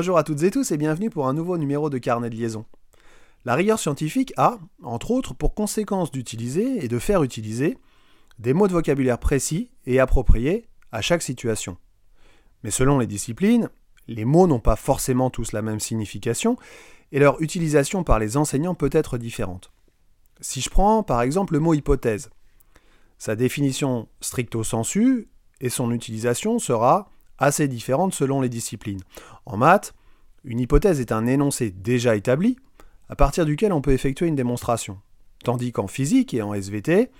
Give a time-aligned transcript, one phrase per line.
[0.00, 2.64] Bonjour à toutes et tous et bienvenue pour un nouveau numéro de Carnet de liaison.
[3.44, 7.76] La rigueur scientifique a, entre autres, pour conséquence d'utiliser et de faire utiliser
[8.38, 11.76] des mots de vocabulaire précis et appropriés à chaque situation.
[12.62, 13.68] Mais selon les disciplines,
[14.08, 16.56] les mots n'ont pas forcément tous la même signification
[17.12, 19.70] et leur utilisation par les enseignants peut être différente.
[20.40, 22.30] Si je prends par exemple le mot hypothèse,
[23.18, 25.28] sa définition stricto sensu
[25.60, 29.00] et son utilisation sera assez différente selon les disciplines.
[29.46, 29.94] En maths,
[30.44, 32.56] une hypothèse est un énoncé déjà établi
[33.08, 35.00] à partir duquel on peut effectuer une démonstration.
[35.42, 37.10] Tandis qu'en physique et en SVT,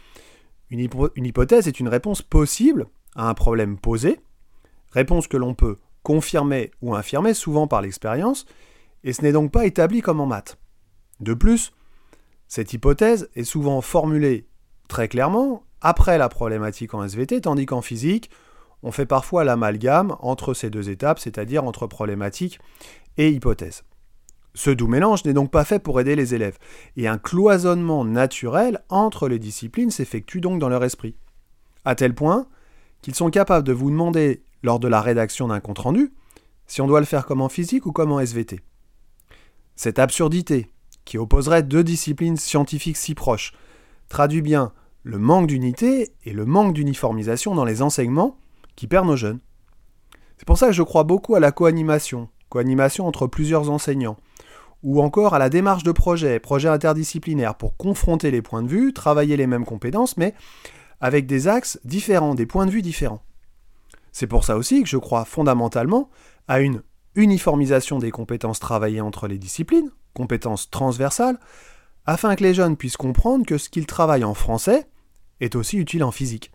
[0.70, 4.20] une, une hypothèse est une réponse possible à un problème posé,
[4.93, 8.46] réponse que l'on peut confirmer ou infirmer souvent par l'expérience,
[9.02, 10.59] et ce n'est donc pas établi comme en maths.
[11.18, 11.73] De plus,
[12.48, 14.46] cette hypothèse est souvent formulée
[14.88, 18.30] très clairement après la problématique en SVT, tandis qu'en physique,
[18.83, 22.59] on fait parfois l'amalgame entre ces deux étapes, c'est-à-dire entre problématique
[23.16, 23.85] et hypothèse.
[24.55, 26.59] Ce doux mélange n'est donc pas fait pour aider les élèves,
[26.96, 31.15] et un cloisonnement naturel entre les disciplines s'effectue donc dans leur esprit.
[31.85, 32.46] À tel point
[33.02, 36.12] qu'ils sont capables de vous demander, lors de la rédaction d'un compte-rendu,
[36.66, 38.60] si on doit le faire comme en physique ou comme en SVT.
[39.77, 40.71] Cette absurdité,
[41.05, 43.52] qui opposerait deux disciplines scientifiques si proches,
[44.09, 48.37] traduit bien le manque d'unité et le manque d'uniformisation dans les enseignements
[48.76, 49.40] qui perd nos jeunes.
[50.37, 54.16] C'est pour ça que je crois beaucoup à la co-animation, co-animation entre plusieurs enseignants,
[54.82, 58.93] ou encore à la démarche de projet, projet interdisciplinaire, pour confronter les points de vue,
[58.93, 60.35] travailler les mêmes compétences, mais
[61.01, 63.23] avec des axes différents, des points de vue différents.
[64.12, 66.10] C'est pour ça aussi que je crois fondamentalement
[66.49, 66.82] à une
[67.15, 71.38] uniformisation des compétences travaillées entre les disciplines, compétences transversales,
[72.06, 74.87] afin que les jeunes puissent comprendre que ce qu'ils travaillent en français
[75.41, 76.50] est aussi utile en physique.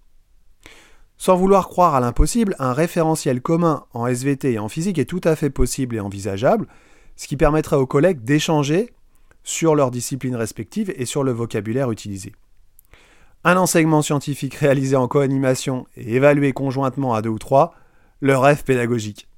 [1.17, 5.21] Sans vouloir croire à l'impossible, un référentiel commun en SVT et en physique est tout
[5.23, 6.67] à fait possible et envisageable,
[7.15, 8.93] ce qui permettrait aux collègues d'échanger
[9.43, 12.33] sur leurs disciplines respectives et sur le vocabulaire utilisé.
[13.43, 17.73] Un enseignement scientifique réalisé en co-animation et évalué conjointement à deux ou trois,
[18.19, 19.29] le rêve pédagogique.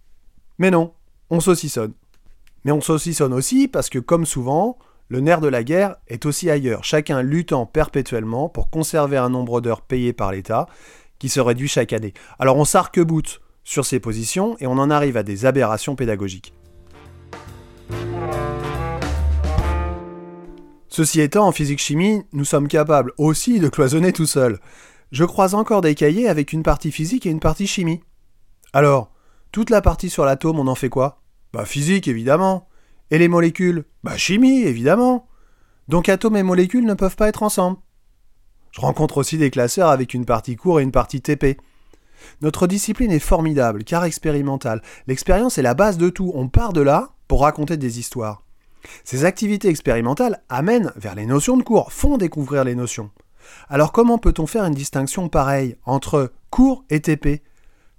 [0.58, 0.94] Mais non,
[1.30, 1.94] on saucissonne.
[2.64, 4.78] Mais on saucissonne aussi parce que, comme souvent,
[5.10, 9.62] le nerf de la guerre est aussi ailleurs, chacun luttant perpétuellement pour conserver un nombre
[9.62, 10.68] d'heures payées par l'État
[11.20, 12.14] qui se réduit chaque année.
[12.40, 16.54] Alors on s'arc-boute sur ces positions et on en arrive à des aberrations pédagogiques.
[20.90, 24.60] Ceci étant, en physique-chimie, nous sommes capables aussi de cloisonner tout seul.
[25.12, 28.02] Je croise encore des cahiers avec une partie physique et une partie chimie.
[28.74, 29.12] Alors,
[29.52, 31.22] toute la partie sur l'atome, on en fait quoi?
[31.54, 32.68] Bah physique, évidemment.
[33.12, 33.86] Et les molécules?
[34.04, 35.28] Bah chimie, évidemment.
[35.88, 37.78] Donc atomes et molécules ne peuvent pas être ensemble.
[38.78, 41.58] Je rencontre aussi des classeurs avec une partie court et une partie TP.
[42.42, 44.84] Notre discipline est formidable, car expérimentale.
[45.08, 46.32] L'expérience est la base de tout.
[46.36, 48.44] On part de là pour raconter des histoires.
[49.04, 53.10] Ces activités expérimentales amènent vers les notions de cours, font découvrir les notions.
[53.68, 57.42] Alors comment peut-on faire une distinction pareille entre cours et TP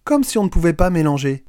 [0.05, 1.45] Comme si on ne pouvait pas mélanger.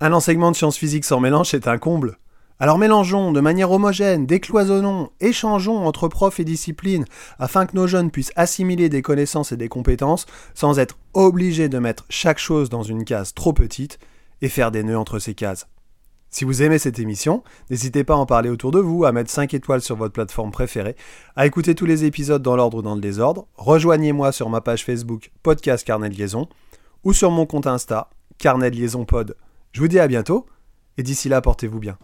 [0.00, 2.16] Un enseignement de sciences physiques sans mélange, c'est un comble.
[2.62, 7.06] Alors mélangeons de manière homogène, décloisonnons, échangeons entre profs et disciplines
[7.38, 11.78] afin que nos jeunes puissent assimiler des connaissances et des compétences sans être obligés de
[11.78, 13.98] mettre chaque chose dans une case trop petite
[14.42, 15.68] et faire des nœuds entre ces cases.
[16.28, 19.30] Si vous aimez cette émission, n'hésitez pas à en parler autour de vous, à mettre
[19.30, 20.96] 5 étoiles sur votre plateforme préférée,
[21.36, 24.84] à écouter tous les épisodes dans l'ordre ou dans le désordre, rejoignez-moi sur ma page
[24.84, 26.46] Facebook Podcast Carnet Liaison
[27.04, 29.34] ou sur mon compte Insta Carnet de Liaison Pod.
[29.72, 30.44] Je vous dis à bientôt
[30.98, 31.96] et d'ici là portez-vous bien.